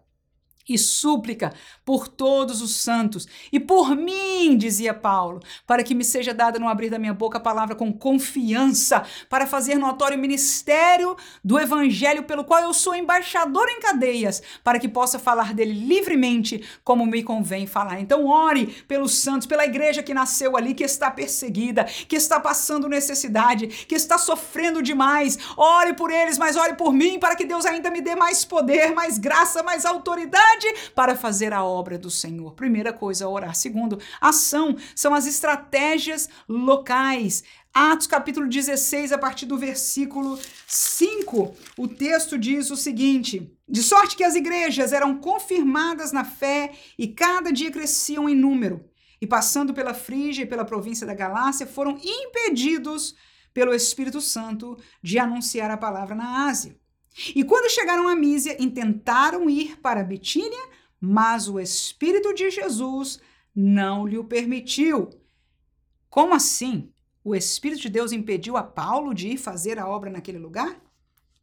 [0.69, 1.53] e súplica
[1.85, 6.69] por todos os santos e por mim, dizia Paulo, para que me seja dada no
[6.69, 12.45] abrir da minha boca a palavra com confiança, para fazer notório ministério do evangelho pelo
[12.45, 17.67] qual eu sou embaixador em cadeias, para que possa falar dele livremente como me convém
[17.67, 18.01] falar.
[18.01, 22.89] Então ore pelos santos, pela igreja que nasceu ali, que está perseguida, que está passando
[22.89, 25.39] necessidade, que está sofrendo demais.
[25.57, 28.95] Ore por eles, mas ore por mim, para que Deus ainda me dê mais poder,
[28.95, 30.58] mais graça, mais autoridade
[30.95, 32.55] para fazer a obra do Senhor.
[32.55, 33.55] Primeira coisa, orar.
[33.55, 37.43] Segundo, ação são as estratégias locais.
[37.73, 44.17] Atos capítulo 16, a partir do versículo 5, o texto diz o seguinte: De sorte
[44.17, 48.85] que as igrejas eram confirmadas na fé e cada dia cresciam em número,
[49.21, 53.15] e passando pela Frígia e pela província da Galácia, foram impedidos
[53.53, 56.78] pelo Espírito Santo de anunciar a palavra na Ásia.
[57.35, 60.63] E quando chegaram a Mísia, intentaram ir para Bitínia,
[61.01, 63.21] mas o Espírito de Jesus
[63.55, 65.11] não lhe o permitiu.
[66.09, 66.93] Como assim?
[67.25, 70.81] O Espírito de Deus impediu a Paulo de ir fazer a obra naquele lugar?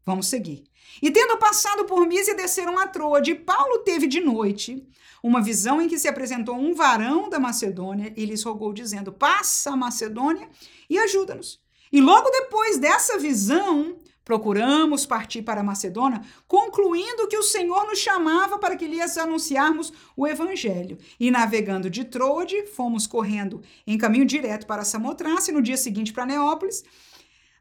[0.05, 0.63] Vamos seguir.
[1.01, 3.33] E tendo passado por Mísia, desceram a Troade.
[3.33, 4.88] Paulo teve de noite
[5.23, 9.71] uma visão em que se apresentou um varão da Macedônia e lhes rogou, dizendo: Passa
[9.71, 10.47] a Macedônia
[10.88, 11.59] e ajuda-nos.
[11.91, 18.57] E logo depois dessa visão, procuramos partir para Macedônia, concluindo que o Senhor nos chamava
[18.57, 20.97] para que lhes anunciarmos o evangelho.
[21.19, 26.25] E navegando de Trode, fomos correndo em caminho direto para Samotrace, no dia seguinte para
[26.25, 26.83] Neópolis.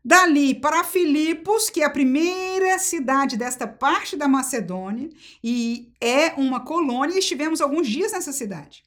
[0.02, 5.08] Dali para Filipos, que é a primeira cidade desta parte da Macedônia,
[5.42, 8.82] e é uma colônia, e estivemos alguns dias nessa cidade.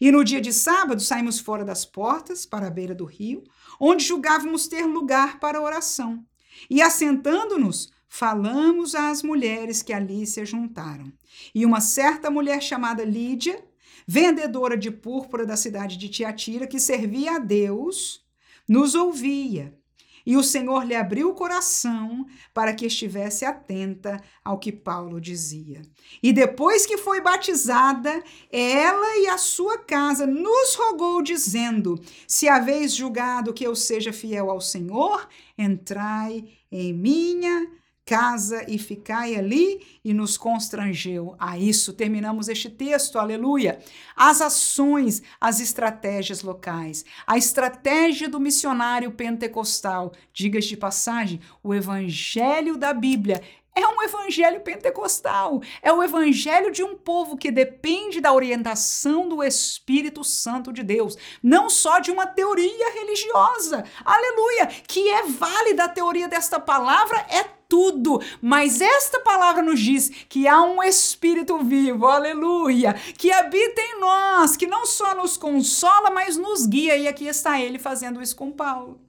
[0.00, 3.44] E no dia de sábado saímos fora das portas, para a beira do rio,
[3.78, 6.24] onde julgávamos ter lugar para oração.
[6.70, 11.12] E assentando-nos, falamos às mulheres que ali se juntaram.
[11.54, 13.62] E uma certa mulher chamada Lídia,
[14.06, 18.24] vendedora de púrpura da cidade de Tiatira, que servia a Deus,
[18.68, 19.76] nos ouvia
[20.26, 25.82] e o Senhor lhe abriu o coração para que estivesse atenta ao que Paulo dizia.
[26.22, 32.94] E depois que foi batizada, ela e a sua casa nos rogou, dizendo: Se haveis
[32.94, 37.68] julgado que eu seja fiel ao Senhor, entrai em minha
[38.04, 41.92] casa e ficai ali, e nos constrangeu a isso.
[41.92, 43.78] Terminamos este texto, aleluia.
[44.14, 52.76] As ações, as estratégias locais, a estratégia do missionário pentecostal, digas de passagem, o evangelho
[52.76, 53.42] da Bíblia
[53.76, 55.60] é um evangelho pentecostal.
[55.82, 61.16] É o evangelho de um povo que depende da orientação do Espírito Santo de Deus,
[61.42, 63.84] não só de uma teoria religiosa.
[64.04, 64.66] Aleluia!
[64.86, 70.46] Que é válida a teoria desta palavra, é tudo, mas esta palavra nos diz que
[70.46, 76.36] há um Espírito vivo, aleluia, que habita em nós, que não só nos consola, mas
[76.36, 79.00] nos guia, e aqui está ele fazendo isso com Paulo.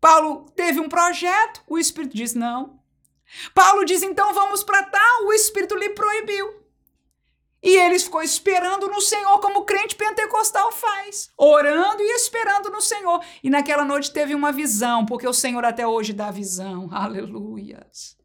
[0.00, 2.80] Paulo teve um projeto, o Espírito diz não,
[3.54, 6.59] Paulo diz: então vamos para tal, o Espírito lhe proibiu.
[7.62, 13.22] E ele ficou esperando no Senhor, como crente pentecostal faz, orando e esperando no Senhor.
[13.44, 16.88] E naquela noite teve uma visão, porque o Senhor até hoje dá visão.
[16.92, 18.18] Aleluias.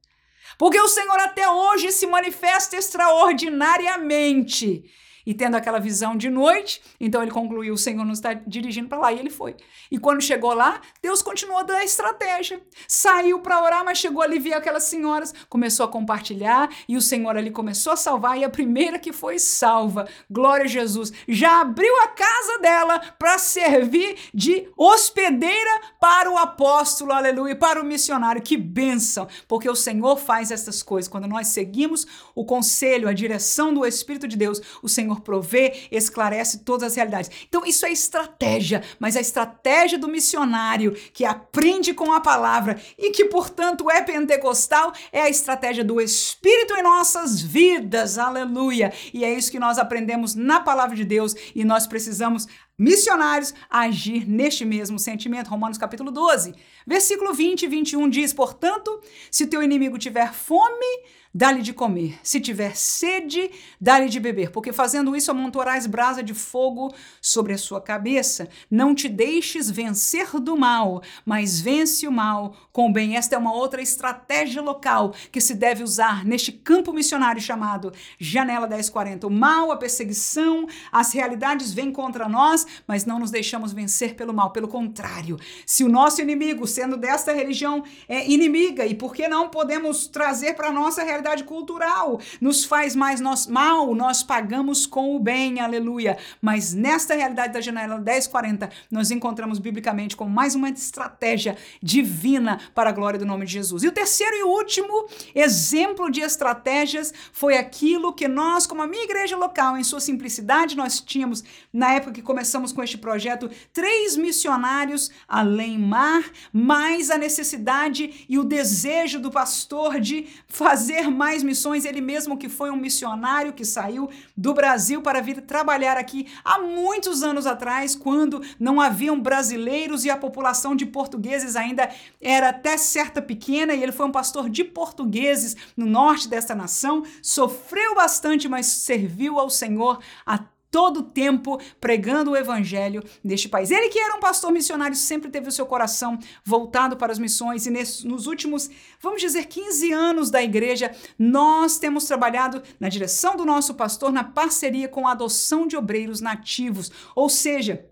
[0.58, 4.86] Porque o Senhor até hoje se manifesta extraordinariamente
[5.26, 9.00] e tendo aquela visão de noite, então ele concluiu: o Senhor nos está dirigindo para
[9.00, 9.56] lá, e ele foi.
[9.90, 12.62] E quando chegou lá, Deus continuou da estratégia.
[12.88, 17.36] Saiu para orar, mas chegou ali, viu aquelas senhoras, começou a compartilhar, e o Senhor
[17.36, 21.94] ali começou a salvar, e a primeira que foi salva, glória a Jesus, já abriu
[22.02, 28.42] a casa dela para servir de hospedeira para o apóstolo, aleluia, para o missionário.
[28.42, 31.10] Que bênção, porque o Senhor faz essas coisas.
[31.10, 35.88] Quando nós seguimos o conselho, a direção do Espírito de Deus, o Senhor Senhor provê,
[35.92, 37.32] esclarece todas as realidades.
[37.48, 43.12] Então, isso é estratégia, mas a estratégia do missionário que aprende com a palavra e
[43.12, 48.18] que, portanto, é pentecostal, é a estratégia do Espírito em nossas vidas.
[48.18, 48.92] Aleluia!
[49.14, 52.48] E é isso que nós aprendemos na palavra de Deus e nós precisamos
[52.78, 55.48] missionários agir neste mesmo sentimento.
[55.48, 56.54] Romanos capítulo 12,
[56.86, 59.00] versículo 20 e 21 diz: Portanto,
[59.32, 61.04] se teu inimigo tiver fome,
[61.36, 62.18] dá-lhe de comer.
[62.24, 67.58] Se tiver sede, dá-lhe de beber, porque fazendo isso amontoarás brasa de fogo sobre a
[67.58, 68.48] sua cabeça.
[68.72, 73.18] Não te deixes vencer do mal, mas vence o mal com o bem.
[73.18, 78.66] Esta é uma outra estratégia local que se deve usar neste campo missionário chamado Janela
[78.66, 79.28] 1040.
[79.28, 84.34] O mal, a perseguição, as realidades vêm contra nós, mas não nos deixamos vencer pelo
[84.34, 84.52] mal.
[84.52, 89.50] Pelo contrário, se o nosso inimigo, sendo desta religião, é inimiga, e por que não
[89.50, 91.25] podemos trazer para nossa realidade?
[91.26, 92.20] Realidade cultural.
[92.40, 96.18] Nos faz mais nós, mal, nós pagamos com o bem, aleluia.
[96.42, 102.90] Mas nesta realidade da janela 1040, nós encontramos biblicamente como mais uma estratégia divina para
[102.90, 103.84] a glória do nome de Jesus.
[103.84, 109.04] E o terceiro e último exemplo de estratégias foi aquilo que nós, como a minha
[109.04, 114.16] igreja local, em sua simplicidade, nós tínhamos, na época que começamos com este projeto, três
[114.16, 116.24] missionários além mar,
[116.54, 122.50] mais a necessidade e o desejo do pastor de fazer mais missões, ele mesmo que
[122.50, 127.96] foi um missionário que saiu do Brasil para vir trabalhar aqui há muitos anos atrás,
[127.96, 131.90] quando não haviam brasileiros e a população de portugueses ainda
[132.22, 137.04] era até certa pequena, e ele foi um pastor de portugueses no norte desta nação,
[137.22, 143.72] sofreu bastante, mas serviu ao Senhor até todo o tempo pregando o evangelho neste país.
[143.72, 147.66] Ele que era um pastor missionário sempre teve o seu coração voltado para as missões
[147.66, 148.70] e nesse, nos últimos,
[149.00, 154.26] vamos dizer, 15 anos da igreja, nós temos trabalhado na direção do nosso pastor na
[154.26, 157.90] parceria com a adoção de obreiros nativos, ou seja,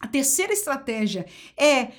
[0.00, 1.26] a terceira estratégia
[1.56, 1.92] é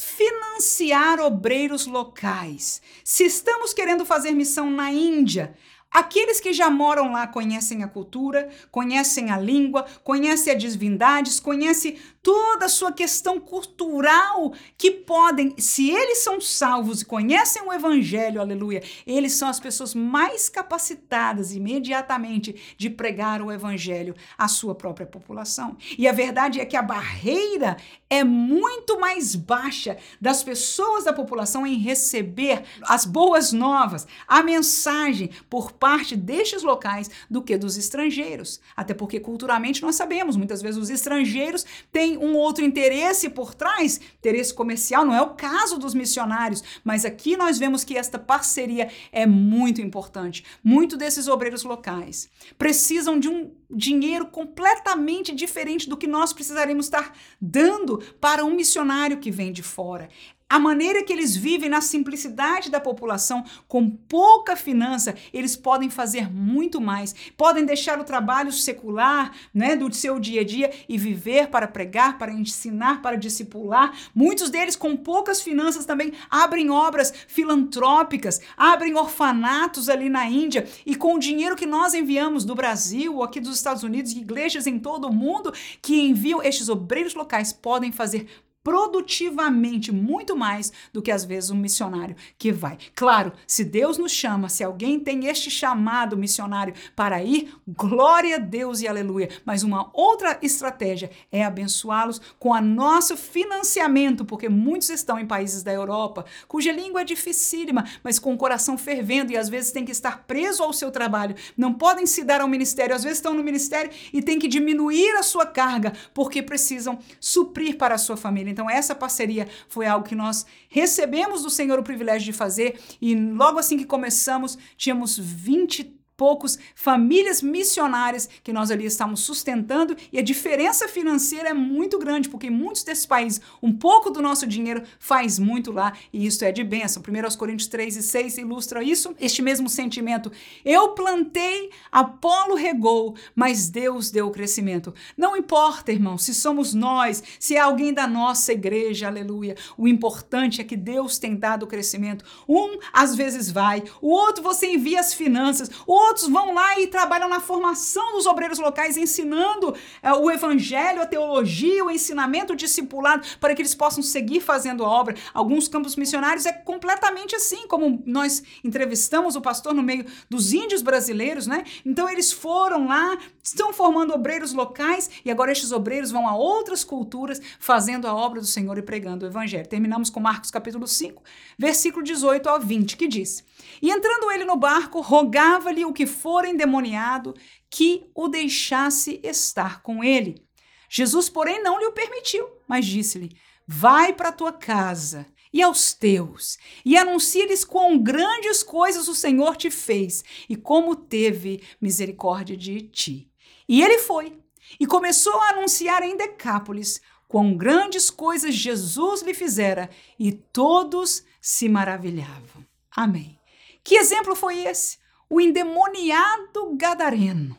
[0.00, 2.80] financiar obreiros locais.
[3.04, 5.54] Se estamos querendo fazer missão na Índia,
[5.92, 11.98] Aqueles que já moram lá conhecem a cultura, conhecem a língua, conhecem as divindades, conhecem
[12.22, 18.40] toda a sua questão cultural que podem, se eles são salvos e conhecem o evangelho,
[18.40, 25.06] aleluia, eles são as pessoas mais capacitadas imediatamente de pregar o evangelho à sua própria
[25.06, 25.76] população.
[25.98, 27.76] E a verdade é que a barreira
[28.08, 35.30] é muito mais baixa das pessoas da população em receber as boas novas, a mensagem
[35.48, 38.60] por parte destes locais do que dos estrangeiros.
[38.76, 44.00] Até porque culturalmente nós sabemos, muitas vezes os estrangeiros têm um outro interesse por trás,
[44.18, 48.90] interesse comercial, não é o caso dos missionários, mas aqui nós vemos que esta parceria
[49.10, 50.44] é muito importante.
[50.62, 57.16] Muito desses obreiros locais precisam de um dinheiro completamente diferente do que nós precisaremos estar
[57.40, 60.08] dando para um missionário que vem de fora
[60.52, 66.30] a maneira que eles vivem na simplicidade da população, com pouca finança, eles podem fazer
[66.30, 67.14] muito mais.
[67.38, 72.18] Podem deixar o trabalho secular, né, do seu dia a dia e viver para pregar,
[72.18, 73.96] para ensinar, para discipular.
[74.14, 80.94] Muitos deles com poucas finanças também abrem obras filantrópicas, abrem orfanatos ali na Índia e
[80.94, 84.78] com o dinheiro que nós enviamos do Brasil ou aqui dos Estados Unidos, igrejas em
[84.78, 85.50] todo o mundo
[85.80, 88.26] que enviam estes obreiros locais podem fazer
[88.62, 92.78] produtivamente muito mais do que às vezes um missionário que vai.
[92.94, 98.38] Claro, se Deus nos chama, se alguém tem este chamado missionário para ir, glória a
[98.38, 99.28] Deus e aleluia.
[99.44, 105.62] Mas uma outra estratégia é abençoá-los com a nosso financiamento, porque muitos estão em países
[105.62, 109.84] da Europa, cuja língua é dificílima, mas com o coração fervendo e às vezes tem
[109.84, 113.34] que estar preso ao seu trabalho, não podem se dar ao ministério, às vezes estão
[113.34, 118.16] no ministério e tem que diminuir a sua carga porque precisam suprir para a sua
[118.16, 118.51] família.
[118.52, 123.14] Então, essa parceria foi algo que nós recebemos do Senhor o privilégio de fazer, e
[123.14, 130.18] logo assim que começamos, tínhamos 20 poucos famílias missionárias que nós ali estamos sustentando e
[130.18, 134.46] a diferença financeira é muito grande, porque em muitos desses países, um pouco do nosso
[134.46, 137.02] dinheiro faz muito lá e isso é de bênção.
[137.02, 140.30] 1 Coríntios 3 e 6 ilustra isso, este mesmo sentimento.
[140.64, 144.94] Eu plantei, Apolo regou, mas Deus deu o crescimento.
[145.16, 149.56] Não importa, irmão, se somos nós, se é alguém da nossa igreja, aleluia.
[149.76, 152.24] O importante é que Deus tem dado o crescimento.
[152.48, 156.86] Um às vezes vai, o outro você envia as finanças, o outros vão lá e
[156.86, 163.26] trabalham na formação dos obreiros locais, ensinando é, o evangelho, a teologia, o ensinamento discipulado,
[163.40, 165.16] para que eles possam seguir fazendo a obra.
[165.32, 170.82] Alguns campos missionários é completamente assim, como nós entrevistamos o pastor no meio dos índios
[170.82, 171.64] brasileiros, né?
[171.84, 176.84] Então eles foram lá, estão formando obreiros locais e agora estes obreiros vão a outras
[176.84, 179.66] culturas fazendo a obra do Senhor e pregando o evangelho.
[179.66, 181.22] Terminamos com Marcos capítulo 5,
[181.58, 183.44] versículo 18 ao 20, que diz:
[183.80, 187.34] E entrando ele no barco, rogava-lhe o que for endemoniado
[187.70, 190.46] que o deixasse estar com ele.
[190.88, 193.36] Jesus, porém, não lhe o permitiu, mas disse-lhe:
[193.66, 199.70] Vai para tua casa e aos teus, e anuncia-lhes quão grandes coisas o Senhor te
[199.70, 203.30] fez e como teve misericórdia de ti.
[203.68, 204.38] E ele foi
[204.80, 207.00] e começou a anunciar em Decápolis
[207.32, 209.88] quão grandes coisas Jesus lhe fizera,
[210.18, 212.62] e todos se maravilhavam.
[212.94, 213.38] Amém.
[213.82, 214.98] Que exemplo foi esse?
[215.32, 217.56] O endemoniado gadareno.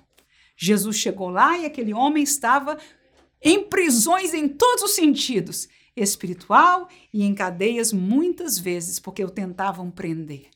[0.56, 2.78] Jesus chegou lá e aquele homem estava
[3.42, 9.90] em prisões em todos os sentidos, espiritual e em cadeias muitas vezes, porque o tentavam
[9.90, 10.52] prender.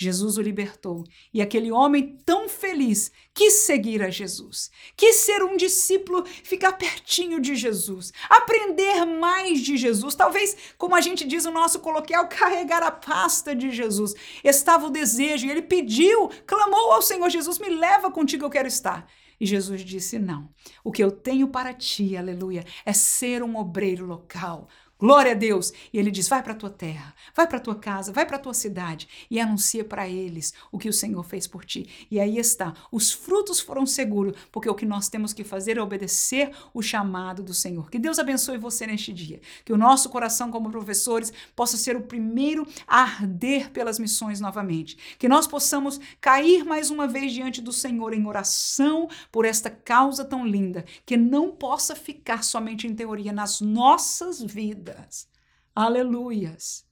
[0.00, 1.02] Jesus o libertou.
[1.34, 7.40] E aquele homem tão feliz quis seguir a Jesus, quis ser um discípulo, ficar pertinho
[7.40, 10.14] de Jesus, aprender mais de Jesus.
[10.14, 14.14] Talvez, como a gente diz no nosso coloquial, carregar a pasta de Jesus.
[14.44, 18.68] Estava o desejo e ele pediu, clamou ao Senhor Jesus: me leva contigo, eu quero
[18.68, 19.04] estar.
[19.40, 20.48] E Jesus disse: Não,
[20.84, 24.68] o que eu tenho para ti, aleluia, é ser um obreiro local,
[25.00, 25.72] Glória a Deus.
[25.92, 28.34] E ele diz: vai para a tua terra, vai para a tua casa, vai para
[28.36, 32.08] a tua cidade e anuncia para eles o que o Senhor fez por ti.
[32.10, 35.82] E aí está, os frutos foram seguros, porque o que nós temos que fazer é
[35.82, 37.88] obedecer o chamado do Senhor.
[37.88, 39.40] Que Deus abençoe você neste dia.
[39.64, 44.98] Que o nosso coração, como professores, possa ser o primeiro a arder pelas missões novamente.
[45.16, 50.24] Que nós possamos cair mais uma vez diante do Senhor em oração por esta causa
[50.24, 55.28] tão linda, que não possa ficar somente em teoria nas nossas vidas vidas.
[55.74, 56.86] Aleluias.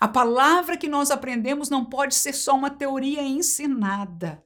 [0.00, 4.43] A palavra que nós aprendemos não pode ser só uma teoria ensinada.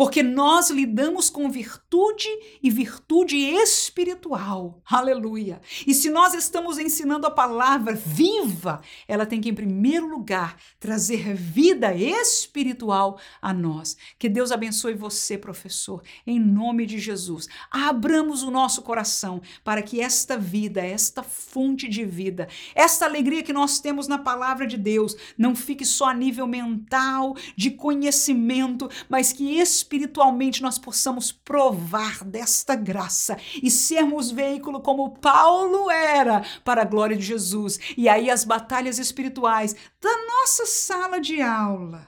[0.00, 2.26] Porque nós lidamos com virtude
[2.62, 4.80] e virtude espiritual.
[4.90, 5.60] Aleluia!
[5.86, 11.34] E se nós estamos ensinando a palavra viva, ela tem que, em primeiro lugar, trazer
[11.34, 13.94] vida espiritual a nós.
[14.18, 17.46] Que Deus abençoe você, professor, em nome de Jesus.
[17.70, 23.52] Abramos o nosso coração para que esta vida, esta fonte de vida, esta alegria que
[23.52, 29.30] nós temos na palavra de Deus, não fique só a nível mental, de conhecimento, mas
[29.30, 29.58] que
[29.90, 37.16] espiritualmente nós possamos provar desta graça e sermos veículo como Paulo era para a glória
[37.16, 37.80] de Jesus.
[37.96, 42.06] E aí as batalhas espirituais da nossa sala de aula.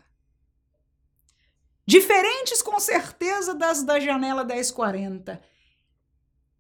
[1.85, 5.43] Diferentes com certeza das da janela 1040,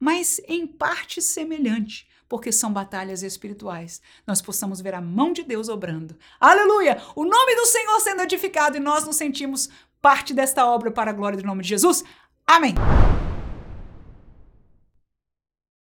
[0.00, 4.02] mas em parte semelhante, porque são batalhas espirituais.
[4.26, 6.18] Nós possamos ver a mão de Deus obrando.
[6.40, 7.00] Aleluia!
[7.14, 9.68] O nome do Senhor sendo edificado e nós nos sentimos
[10.02, 12.04] parte desta obra para a glória do nome de Jesus.
[12.44, 12.74] Amém.